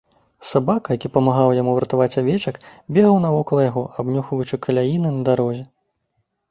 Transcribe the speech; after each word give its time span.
Сабака, 0.51 0.95
які 0.97 1.11
памагаў 1.17 1.53
яму 1.59 1.75
вартаваць 1.75 2.17
авечак, 2.21 2.55
бегаў 2.97 3.21
навокал 3.27 3.57
яго, 3.69 3.83
абнюхваючы 4.01 4.55
каляіны 4.67 5.09
на 5.21 5.27
дарозе. 5.31 5.63